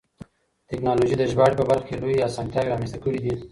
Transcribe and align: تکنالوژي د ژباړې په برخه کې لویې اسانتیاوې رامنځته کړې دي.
تکنالوژي 0.69 1.15
د 1.17 1.23
ژباړې 1.31 1.55
په 1.59 1.65
برخه 1.69 1.85
کې 1.87 1.99
لویې 2.01 2.25
اسانتیاوې 2.29 2.71
رامنځته 2.73 2.97
کړې 3.03 3.19
دي. 3.25 3.33